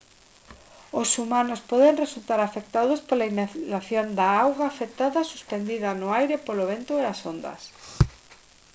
os 1.01 1.09
humanos 1.19 1.65
poden 1.71 1.99
resultar 2.03 2.39
afectados 2.43 2.99
pola 3.07 3.29
inhalación 3.31 4.05
de 4.17 4.25
auga 4.43 4.65
afectada 4.67 5.29
suspendida 5.33 5.89
no 5.99 6.07
aire 6.19 6.37
polo 6.45 6.65
vento 6.71 6.93
e 6.97 7.03
as 7.13 7.19
ondas 7.31 7.61